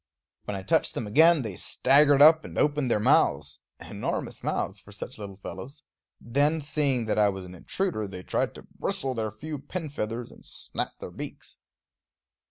When 0.45 0.55
I 0.55 0.63
touched 0.63 0.95
them 0.95 1.05
again 1.05 1.43
they 1.43 1.55
staggered 1.55 2.23
up 2.23 2.43
and 2.43 2.57
opened 2.57 2.89
their 2.89 2.99
mouths, 2.99 3.59
enormous 3.79 4.41
mouths 4.43 4.79
for 4.79 4.91
such 4.91 5.19
little 5.19 5.35
fellows; 5.37 5.83
then, 6.19 6.59
seeing 6.59 7.05
that 7.05 7.19
I 7.19 7.29
was 7.29 7.45
an 7.45 7.53
intruder, 7.53 8.07
they 8.07 8.23
tried 8.23 8.55
to 8.55 8.63
bristle 8.79 9.13
their 9.13 9.29
few 9.29 9.59
pin 9.59 9.91
feathers 9.91 10.31
and 10.31 10.43
snap 10.43 10.93
their 10.99 11.11
beaks. 11.11 11.57